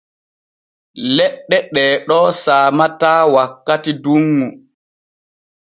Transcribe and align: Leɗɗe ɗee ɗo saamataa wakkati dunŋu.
Leɗɗe 1.15 1.57
ɗee 1.73 1.91
ɗo 2.07 2.17
saamataa 2.43 3.21
wakkati 3.33 3.91
dunŋu. 4.03 4.45